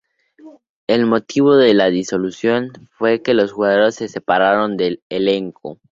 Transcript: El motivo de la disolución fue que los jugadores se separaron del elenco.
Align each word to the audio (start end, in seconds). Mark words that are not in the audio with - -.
El 0.87 1.05
motivo 1.05 1.55
de 1.57 1.75
la 1.75 1.91
disolución 1.91 2.71
fue 2.89 3.21
que 3.21 3.35
los 3.35 3.51
jugadores 3.51 3.93
se 3.93 4.07
separaron 4.07 4.75
del 4.75 5.03
elenco. 5.09 5.79